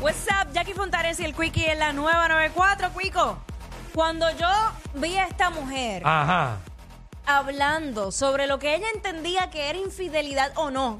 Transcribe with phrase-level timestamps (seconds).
[0.00, 3.38] What's up, Jackie Fontanes y el Quickie en la nueva 94, Quico.
[3.92, 4.48] Cuando yo
[4.94, 6.58] vi a esta mujer Ajá.
[7.26, 10.98] hablando sobre lo que ella entendía que era infidelidad o no,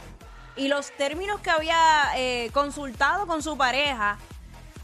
[0.56, 1.76] y los términos que había
[2.16, 4.18] eh, consultado con su pareja,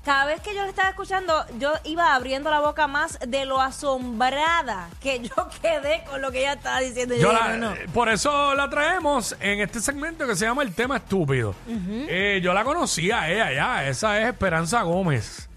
[0.04, 3.60] cada vez que yo la estaba escuchando, yo iba abriendo la boca más de lo
[3.60, 7.14] asombrada que yo quedé con lo que ella estaba diciendo.
[7.14, 7.74] Yo dije, la- no, no.
[7.74, 11.54] eh, Por eso la traemos en este segmento que se llama El tema estúpido.
[11.68, 13.88] Eh, yo la conocía a ella ya.
[13.88, 15.48] Esa es Esperanza Gómez.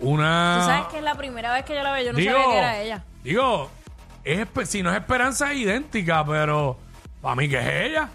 [0.00, 0.58] Una.
[0.60, 2.50] Tú sabes que es la primera vez que yo la veo, yo no digo, sabía
[2.52, 3.04] que era ella.
[3.24, 3.70] Digo,
[4.24, 6.78] es, espe- si no es Esperanza, es idéntica, pero
[7.20, 8.08] para mí que es ella.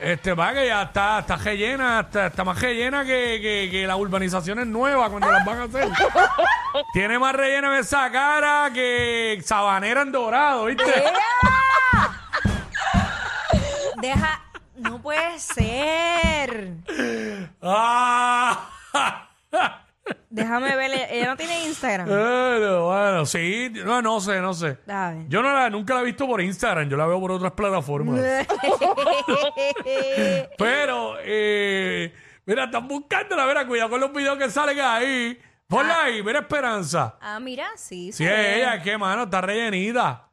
[0.00, 3.96] Este, va que ya está, está rellena, está, está más rellena que, que, que las
[3.96, 5.88] urbanizaciones nuevas cuando las van a hacer.
[6.92, 10.84] Tiene más relleno en esa cara que sabanera en dorado, ¿viste?
[14.00, 14.40] Deja,
[14.76, 16.74] no puede ser.
[17.60, 18.27] Ah.
[20.38, 22.08] Déjame ver, ella no tiene Instagram.
[22.08, 24.78] Bueno, bueno, sí, no, no sé, no sé.
[24.88, 25.28] A ver.
[25.28, 28.20] Yo no la, nunca la he visto por Instagram, yo la veo por otras plataformas.
[30.56, 32.12] Pero, eh,
[32.46, 35.38] mira, están buscándola, mira, cuidado con los videos que salen ahí.
[35.66, 37.16] Ponla ahí, mira Esperanza.
[37.20, 38.10] Ah, mira, sí.
[38.12, 40.24] Sí, es ella, que, mano, está rellenita.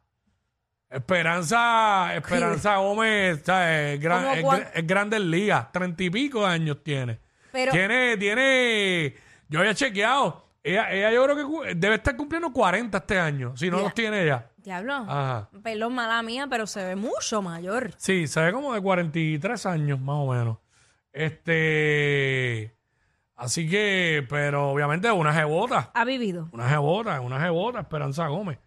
[0.88, 6.46] Esperanza, Esperanza Gómez, está, es, gran, ¿Cómo es, es Grandes Ligas, treinta y pico de
[6.46, 7.18] años tiene.
[7.52, 9.14] Pero- Tiene, tiene,
[9.48, 13.56] yo había chequeado, ella, ella yo creo que cu- debe estar cumpliendo 40 este año,
[13.56, 13.82] si no Ya.
[13.84, 14.50] los tiene ella.
[14.56, 14.94] Diablo.
[14.94, 15.48] Ajá.
[15.62, 17.92] Perdón, mala mía, pero se ve mucho mayor.
[17.98, 20.58] Sí, se ve como de 43 años, más o menos.
[21.12, 22.74] Este.
[23.36, 25.90] Así que, pero obviamente una jebota.
[25.94, 26.48] Ha vivido.
[26.52, 28.58] Una jebota, una jebota, Esperanza Gómez.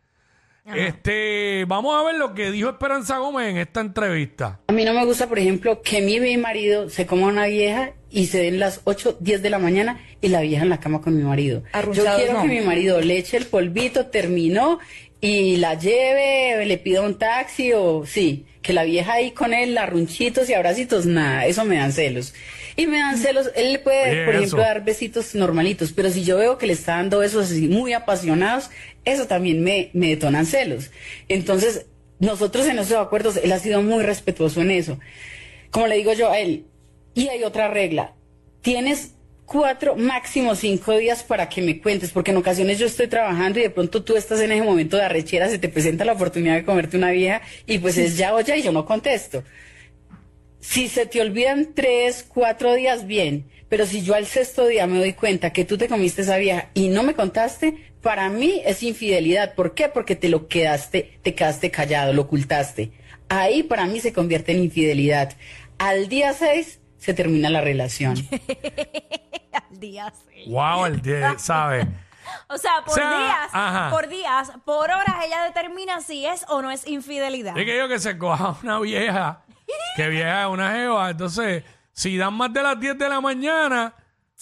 [0.66, 4.60] Este, vamos a ver lo que dijo Esperanza Gómez en esta entrevista.
[4.68, 7.94] A mí no me gusta, por ejemplo, que mi mi marido se coma una vieja
[8.12, 11.02] y se den las 8, 10 de la mañana y la vieja en la cama
[11.02, 11.62] con mi marido.
[11.62, 12.42] Yo Arrunchados, quiero no.
[12.42, 14.80] que mi marido le eche el polvito, terminó
[15.22, 19.78] y la lleve, le pida un taxi o sí, que la vieja ahí con él,
[19.78, 22.34] arrunchitos y abracitos, nada, eso me dan celos.
[22.78, 26.24] Y me dan celos, él le puede, Oye, por ejemplo, dar besitos normalitos, pero si
[26.24, 28.70] yo veo que le está dando besos así muy apasionados,
[29.04, 30.90] eso también me, me detonan celos.
[31.28, 31.88] Entonces,
[32.20, 35.00] nosotros en esos acuerdos, él ha sido muy respetuoso en eso.
[35.72, 36.66] Como le digo yo a él,
[37.14, 38.14] y hay otra regla,
[38.62, 39.16] tienes
[39.50, 43.64] cuatro, máximo cinco días para que me cuentes, porque en ocasiones yo estoy trabajando y
[43.64, 46.64] de pronto tú estás en ese momento de arrechera, se te presenta la oportunidad de
[46.64, 49.44] comerte una vieja y pues es ya o ya y yo no contesto.
[50.60, 53.48] Si se te olvidan tres, cuatro días, bien.
[53.70, 56.70] Pero si yo al sexto día me doy cuenta que tú te comiste esa vieja
[56.74, 59.56] y no me contaste, para mí es infidelidad.
[59.56, 59.90] ¿Por qué?
[59.90, 62.92] Porque te lo quedaste, te quedaste callado, lo ocultaste.
[63.30, 65.36] Ahí para mí se convierte en infidelidad.
[65.78, 68.16] Al día seis se termina la relación.
[69.70, 70.46] Al día sí.
[70.50, 71.88] Wow, el 10, ¿sabes?
[72.48, 73.90] O sea, por O sea, días, ajá.
[73.90, 77.58] por días, por horas ella determina si es o no es infidelidad.
[77.58, 79.42] Es que yo que se coja una vieja,
[79.96, 83.94] que vieja es una jeva, entonces, si dan más de las 10 de la mañana,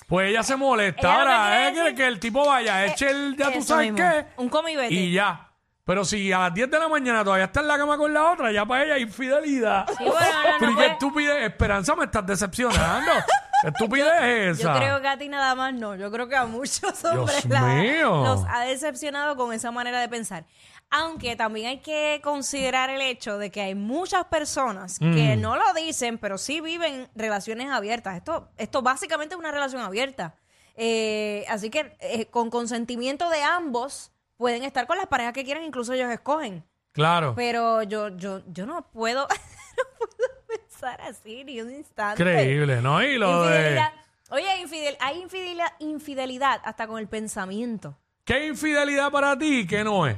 [0.07, 0.99] pues ella se molesta.
[1.07, 3.45] Ella lo que Ahora, quiere es que, decir- que el tipo vaya, eche el, ya
[3.51, 3.97] tú Eso sabes mismo.
[4.09, 5.43] qué, Un come y ya.
[5.85, 8.31] Pero si a las 10 de la mañana todavía está en la cama con la
[8.33, 9.87] otra, ya para ella es infidelidad.
[9.97, 11.43] Sí, bueno, no, no Pero ¿y qué puede- estupidez?
[11.49, 13.11] Esperanza, me estás decepcionando.
[13.61, 14.79] ¿Qué estupidez es Yo esa?
[14.79, 15.95] creo que a ti nada más no.
[15.95, 18.23] Yo creo que a muchos hombres mío.
[18.23, 20.45] los ha decepcionado con esa manera de pensar.
[20.89, 25.41] Aunque también hay que considerar el hecho de que hay muchas personas que Mm.
[25.41, 28.15] no lo dicen, pero sí viven relaciones abiertas.
[28.15, 30.35] Esto, esto básicamente es una relación abierta.
[30.75, 35.63] Eh, así que eh, con consentimiento de ambos pueden estar con las parejas que quieran,
[35.63, 36.63] incluso ellos escogen.
[36.93, 37.33] Claro.
[37.35, 39.27] Pero yo, yo, yo no puedo,
[39.77, 40.36] no puedo
[40.77, 42.21] pensar así ni un instante.
[42.21, 43.01] Increíble, ¿no?
[43.03, 43.81] Y lo de...
[44.29, 47.97] Oye, infidel, hay infidelidad, infidelidad hasta con el pensamiento.
[48.25, 50.17] ¿Qué infidelidad para ti y qué no es?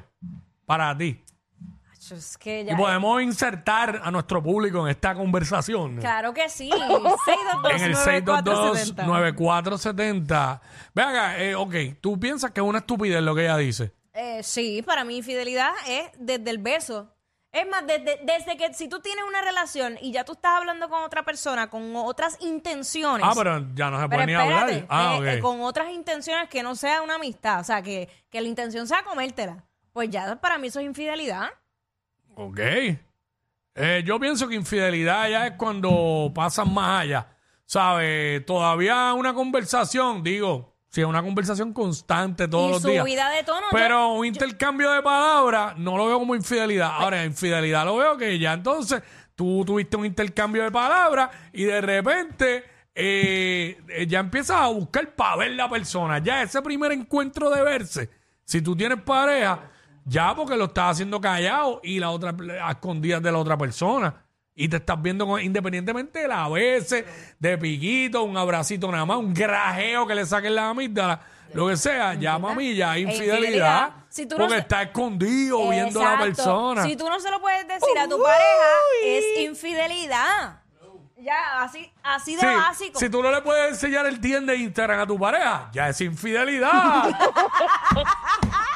[0.66, 1.24] Para ti.
[1.92, 5.98] Acho, Es que Y podemos insertar a nuestro público en esta conversación.
[5.98, 6.72] claro que sí.
[7.70, 10.60] En el 622 622-9470.
[10.96, 13.94] Ve acá, eh, ok, tú piensas que es una estupidez lo que ella dice.
[14.14, 17.14] Eh, sí, para mí infidelidad es desde el beso.
[17.52, 20.88] Es más, desde, desde que si tú tienes una relación y ya tú estás hablando
[20.88, 23.26] con otra persona con otras intenciones.
[23.28, 24.86] Ah, pero ya no se puede ni espérate, hablar.
[24.90, 28.40] Ah, eh, eh, con otras intenciones que no sea una amistad, o sea, que, que
[28.40, 29.64] la intención sea comértela.
[29.94, 31.50] Pues ya para mí eso es infidelidad.
[32.36, 32.60] Ok.
[32.60, 37.36] Eh, yo pienso que infidelidad ya es cuando pasan más allá.
[37.66, 38.46] ¿Sabes?
[38.46, 43.04] Todavía una conversación, digo, si es una conversación constante todos los días.
[43.04, 43.68] subida de tono.
[43.72, 46.92] Pero un intercambio de palabras no lo veo como infidelidad.
[46.92, 49.04] Ahora, infidelidad lo veo que ya entonces
[49.36, 52.64] tú tuviste un intercambio de palabras y de repente
[52.96, 56.18] eh, eh, ya empiezas a buscar para ver la persona.
[56.20, 58.10] Ya ese primer encuentro de verse,
[58.44, 59.70] si tú tienes pareja,
[60.06, 64.26] ya porque lo estás haciendo callado y la otra a escondidas de la otra persona.
[64.62, 67.06] Y te estás viendo con- independientemente de la veces,
[67.40, 71.22] de piquito, un abracito nada más, un grajeo que le saquen la amígdala,
[71.54, 73.38] lo que sea, ya mami, ya hay infidelidad.
[73.38, 73.90] infidelidad.
[74.10, 76.26] Si tú no porque se- está escondido viendo a la Exacto.
[76.36, 76.84] persona.
[76.84, 78.70] Si tú no se lo puedes decir a tu pareja,
[79.06, 80.60] es infidelidad.
[81.22, 83.00] Ya, así, así de Sí, básico.
[83.00, 86.00] si tú no le puedes enseñar el TN de Instagram a tu pareja, ya es
[86.02, 87.10] infidelidad.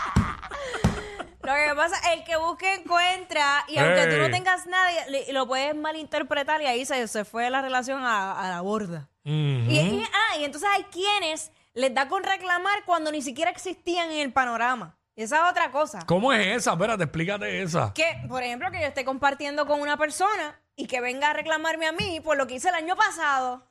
[1.44, 4.32] Lo que pasa es el que busque encuentra y aunque tú no Ey.
[4.32, 8.50] tengas nadie, le- lo puedes malinterpretar y ahí se, se fue la relación a, a
[8.50, 9.10] la borda.
[9.26, 14.20] Y- ah, y entonces hay quienes les da con reclamar cuando ni siquiera existían en
[14.20, 14.98] el panorama.
[15.16, 16.00] Y esa es otra cosa.
[16.08, 16.74] ¿Cómo es esa?
[16.74, 17.94] Espérate, explícate esa.
[17.94, 21.88] Que, por ejemplo, que yo esté compartiendo con una persona y que venga a reclamarme
[21.88, 23.64] a mí por lo que hice el año pasado,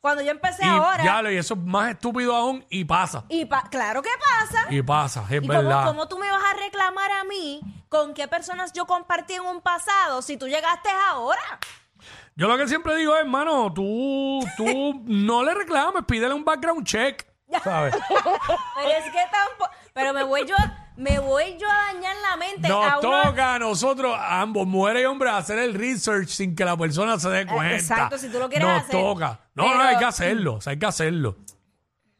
[0.00, 1.04] cuando yo empecé Y, ahora.
[1.04, 3.24] ya, lo- y eso es más estúpido aún y pasa.
[3.28, 4.66] Y pa- claro que pasa.
[4.70, 5.84] Y pasa, es ¿Y cómo, verdad.
[5.86, 9.60] cómo tú me vas a reclamar a mí con qué personas yo compartí en un
[9.60, 11.40] pasado si tú llegaste ahora?
[12.36, 14.64] Yo lo que siempre digo es, hermano, tú, tú
[15.04, 17.26] no le reclames, pídele un background check.
[17.64, 17.94] ¿Sabes?
[18.08, 19.70] Pero es que tampoco.
[19.92, 20.54] Pero me voy yo,
[21.00, 22.66] me voy yo a dañar la mente.
[22.66, 26.54] a Nos uno- toca a nosotros, a ambos, mujeres y hombres, hacer el research sin
[26.54, 27.72] que la persona se dé cuenta.
[27.74, 28.90] Eh, exacto, si tú lo quieres Nos hacer.
[29.00, 29.40] toca.
[29.54, 30.54] No, no, Pero- hay que hacerlo.
[30.54, 31.36] o sea, hay que hacerlo.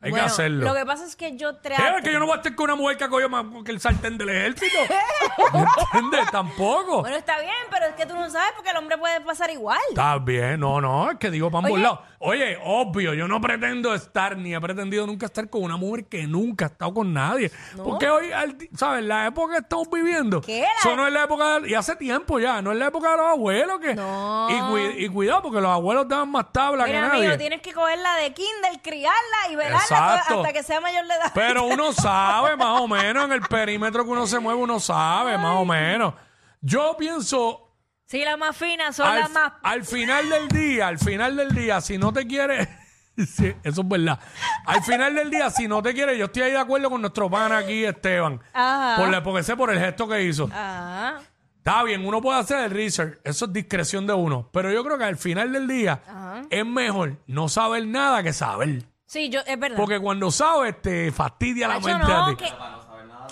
[0.03, 0.65] Hay Bueno, que hacerlo.
[0.65, 1.83] Lo que pasa es que yo trato.
[1.99, 3.71] es que yo no voy a estar con una mujer que ha cogido más que
[3.71, 4.79] el sartén del ejército.
[5.93, 6.31] ¿Me entiendes?
[6.31, 7.03] Tampoco.
[7.03, 9.79] Bueno, está bien, pero es que tú no sabes porque el hombre puede pasar igual.
[9.91, 11.83] Está bien, no, no, es que digo para ambos Oye.
[11.83, 11.99] lados.
[12.23, 16.27] Oye, obvio, yo no pretendo estar, ni he pretendido nunca estar con una mujer que
[16.27, 17.51] nunca ha estado con nadie.
[17.83, 19.03] Porque hoy, al- ¿sabes?
[19.07, 20.61] La época que estamos viviendo, ¿Qué?
[20.61, 23.13] La- eso no es la época, de- y hace tiempo ya, no es la época
[23.13, 23.81] de los abuelos.
[23.81, 24.49] que No.
[24.51, 27.21] y, cui- y cuidado, porque los abuelos daban más tabla que Mira, nadie.
[27.25, 30.41] amigo, tienes que cogerla de kinder, criarla y velarla Exacto.
[30.43, 31.33] hasta que sea mayor de edad.
[31.35, 35.39] Pero uno sabe más o menos, en el perímetro que uno se mueve, uno sabe
[35.39, 36.13] más o menos.
[36.61, 37.70] Yo pienso,
[38.11, 39.53] Sí, las más finas son al, las más...
[39.63, 42.69] al final del día, al final del día, si no te quieres,
[43.17, 44.19] sí, eso es verdad.
[44.67, 47.31] Al final del día, si no te quieres, yo estoy ahí de acuerdo con nuestro
[47.31, 48.41] pana aquí, Esteban.
[48.53, 48.97] Ajá.
[49.01, 50.51] Por la- porque sé por el gesto que hizo.
[50.53, 51.19] Ah,
[51.59, 54.49] Está bien, uno puede hacer el research, eso es discreción de uno.
[54.53, 56.03] Pero yo creo que al final del día
[56.51, 58.83] es mejor no saber nada que saber.
[59.07, 59.77] sí, yo, es verdad.
[59.77, 62.45] Porque cuando sabes, te fastidia la mente no, a ti.
[62.45, 62.53] que-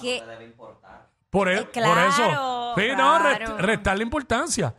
[0.01, 0.23] que-
[1.31, 2.75] Por, e- Eh, por eso.
[2.77, 3.57] Sí, no, rest- claro.
[3.59, 4.75] restarle importancia.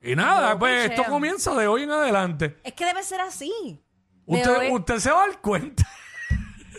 [0.00, 1.00] Y nada, No, pues picheo.
[1.02, 2.56] esto comienza de hoy en adelante.
[2.62, 3.82] es que debe ser así.
[4.26, 5.84] De Usted, hoy- usted se va a dar cuenta.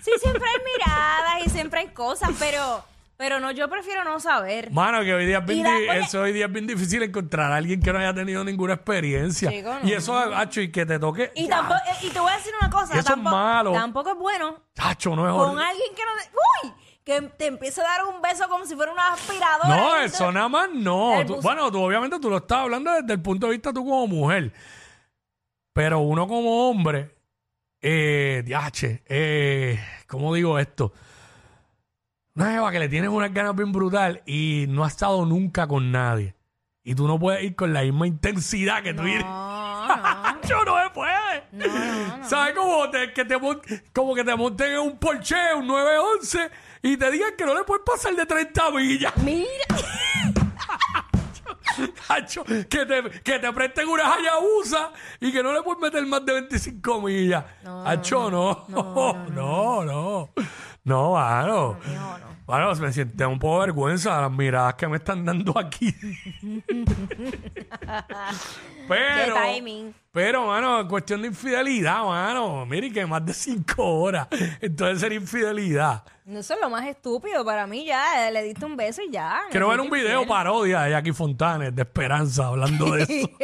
[0.04, 2.82] Sí, siempre hay miradas y siempre hay cosas, pero,
[3.18, 4.72] pero no, yo prefiero no saber.
[4.72, 6.66] Mano, que hoy día, es bien Y la- di- oye- eso hoy día es bien
[6.66, 9.50] difícil encontrar a alguien que no haya tenido ninguna experiencia.
[9.52, 9.86] Chico, no.
[9.86, 11.32] Y eso, hacho, y que te toque.
[11.36, 13.72] Y, tampoco, y te voy a decir una cosa, eso es tampoco, malo.
[13.74, 15.66] tampoco es bueno Hacho, no es con horrible.
[15.66, 16.12] alguien que no
[16.64, 16.74] uy,
[17.08, 19.70] que te empiece a dar un beso como si fuera una aspiradora.
[19.78, 21.24] No, eso nada más no.
[21.26, 24.06] Tú- bueno, tú obviamente tú lo estás hablando desde el punto de vista tú como
[24.08, 24.52] mujer.
[25.72, 27.16] Pero uno como hombre,
[27.82, 30.92] eh, diache, eh, ¿cómo digo esto?
[32.36, 35.92] Una jeva que le tienes unas ganas bien brutal y no ha estado nunca con
[35.92, 36.36] nadie.
[36.84, 39.22] Y tú no puedes ir con la misma intensidad que tú ir.
[39.24, 39.47] No, no.
[40.50, 42.24] No se puede.
[42.28, 43.62] ¿Sabes cómo, te, que te, mon-
[43.94, 46.50] como que te monten en un Porsche, un 911
[46.84, 49.14] y te digan que no le puedes pasar de 30 millas?
[49.18, 49.48] Mira,
[52.10, 56.26] Hacho, que te, que te presten una Hayabusa y que no le puedes meter más
[56.26, 57.44] de 25 millas.
[57.86, 58.66] Hacho, no.
[58.70, 60.30] No, no, no.
[60.86, 61.78] No, mano.
[62.48, 65.94] Mano, me siento un poco de vergüenza las miradas que me están dando aquí.
[68.88, 69.94] pero, Qué timing.
[70.14, 72.66] pero, mano, cuestión de infidelidad, mano.
[72.66, 74.30] Mire que más de 5 horas.
[74.62, 76.06] Entonces sería infidelidad.
[76.26, 79.42] eso es lo más estúpido para mí ya, le diste un beso y ya.
[79.52, 80.28] Quiero ver un video infiel.
[80.30, 83.30] parodia de Jackie Fontanes de Esperanza hablando de eso.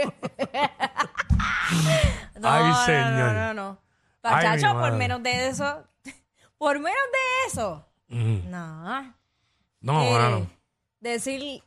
[2.39, 3.33] No, Ay, no, señor.
[3.33, 3.77] No, no, no.
[4.21, 5.83] Ay, Pachacho, por menos de eso,
[6.57, 8.49] por menos de eso, Mm.
[8.49, 9.13] no.
[9.81, 10.47] No, Eh, mano.
[11.01, 11.61] decir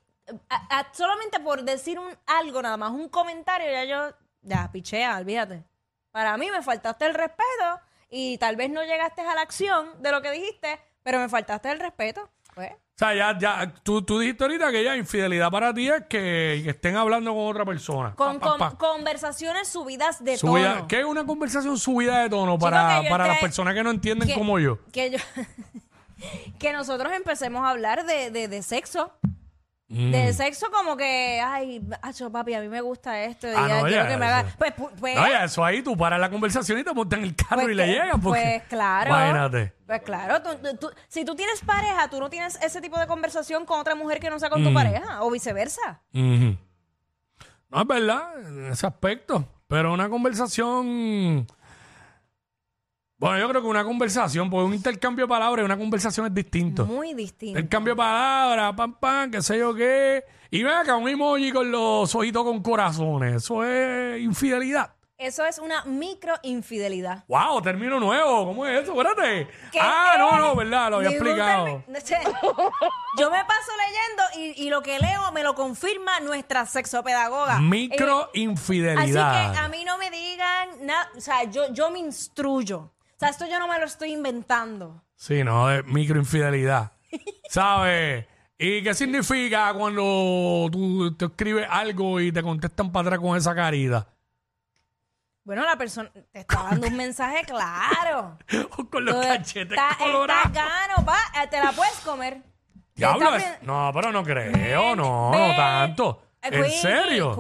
[0.49, 5.17] a- a- solamente por decir un algo nada más un comentario ya yo ya pichea
[5.19, 5.63] olvídate
[6.11, 10.11] para mí me faltaste el respeto y tal vez no llegaste a la acción de
[10.13, 14.19] lo que dijiste pero me faltaste el respeto pues O sea, ya, ya, tú, tú
[14.19, 18.15] dijiste ahorita que ya infidelidad para ti es que, que estén hablando con otra persona.
[18.15, 18.79] con, Pa, pa, con- pa.
[18.79, 23.11] conversaciones subidas de Subida- tono ¿Qué es una conversación subida de tono para, que yo
[23.11, 24.79] para las esté- personas que no entienden que- como yo?
[24.91, 25.19] que yo
[26.59, 29.13] que nosotros empecemos a hablar de, de, de sexo
[29.89, 33.81] De sexo como que, ay, acho, papi, a mí me gusta esto y Ah, ya
[33.83, 34.45] no, quiero ya, que me haga...
[34.59, 37.63] Pues, pu- pues, eso ahí tú paras la conversación y te montas en el carro
[37.63, 38.19] pues y le llegas.
[38.21, 39.11] Porque, Pues claro.
[39.11, 39.73] Imagínate.
[39.87, 43.65] Pues claro, tú- tú- si tú tienes pareja, tú no tienes ese tipo de conversación
[43.65, 44.65] con otra mujer que no sea con Mm.
[44.67, 46.03] tu pareja o viceversa.
[46.13, 49.45] No es verdad, en ese aspecto.
[49.69, 51.47] Pero una conversación.
[53.19, 56.35] Bueno, yo creo que una conversación, porque un intercambio de palabras y una conversación es
[56.35, 56.85] distinto.
[56.85, 57.59] Muy distinto.
[57.59, 60.23] Intercambio de palabras, pam, pam, qué sé yo qué.
[60.51, 63.37] Y ven acá, un emoji con los ojitos con corazones.
[63.37, 64.93] Eso es infidelidad.
[65.19, 67.25] Eso es una microinfidelidad.
[67.27, 67.63] ¡Wow!
[67.63, 68.45] Término nuevo.
[68.49, 68.93] ¿Cómo es eso?
[68.93, 69.49] Espérate.
[69.73, 70.19] ¿Qué Ah, es?
[70.19, 70.91] no, no, ¿verdad?
[70.91, 71.83] Lo había Ningún explicado.
[73.19, 77.57] Yo me paso leyendo y, y lo que leo me lo confirma nuestra sexopedagoga.
[77.57, 79.31] Eh, Microinfidelidad.
[79.47, 82.93] Así que a mí no me digan nada, o sea, yo, yo me instruyo.
[83.17, 85.03] O sea, esto yo no me lo estoy inventando.
[85.15, 86.93] Sí, no, es microinfidelidad.
[87.49, 88.27] ¿Sabes?
[88.59, 93.55] ¿Y qué significa cuando tú te escribes algo y te contestan para atrás con esa
[93.55, 94.07] carita?
[95.45, 98.37] Bueno, la persona te está dando un mensaje claro.
[98.91, 100.53] con los Tú cachetes está- colorados.
[100.53, 102.43] gano, pa, eh, te la puedes comer.
[102.95, 106.23] Diablo, Está no, pero no creo, no, no tanto.
[106.51, 107.35] Eh, ¿En serio?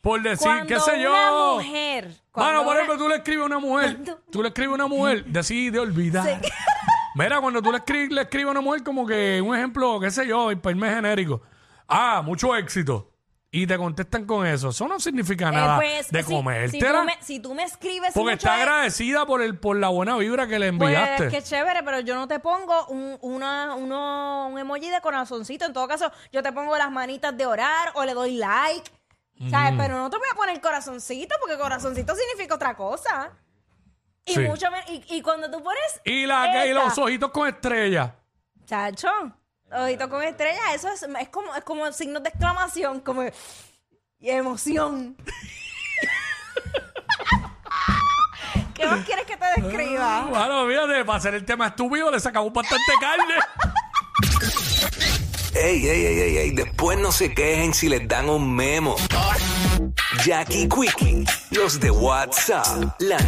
[0.00, 1.10] Por decir, Cuando qué sé yo.
[1.10, 2.10] Una mujer.
[2.34, 4.86] Bueno, por ejemplo, tú le escribes a una mujer, Cuando- tú le escribes a una
[4.86, 6.40] mujer, decide olvidar.
[7.14, 10.10] Mira, cuando tú le escribes, le escribes a una mujer como que un ejemplo, qué
[10.10, 11.42] sé yo, irme genérico.
[11.88, 13.09] Ah, mucho éxito.
[13.52, 14.68] Y te contestan con eso.
[14.68, 17.00] Eso no significa Eh, nada pues, de si- Si, comértela.
[17.00, 19.88] tú me, si tú me escribes porque mucho está de- agradecida por el por la
[19.88, 21.16] buena vibra que le enviaste.
[21.16, 25.64] Pues qué chévere, pero yo no te pongo un, una, uno, un emoji de corazoncito.
[25.64, 28.88] En todo caso, yo te pongo las manitas de orar o le doy like.
[29.50, 29.72] ¿Sabes?
[29.78, 33.32] Pero no te voy a poner corazoncito porque corazoncito significa otra cosa.
[34.26, 34.40] Y Sí.
[34.40, 35.80] mucho men- y, y cuando tú pones.
[36.04, 38.14] y, la, que- y esta- los ojitos con estrella.
[38.66, 39.08] Chacho,
[39.72, 43.24] ojito con estrella, eso es, es como, es como signos de exclamación, como
[44.20, 45.16] y emoción.
[48.74, 50.26] ¿Qué más quieres que te describa?
[50.28, 53.34] Bueno, fíjate, para hacer el tema estúpido le sacamos bastante carne.
[55.54, 58.96] Ey, ey, ey, ey, ey, después no se quejen si les dan un memo.
[60.24, 63.18] Jackie Quickie, los de WhatsApp, la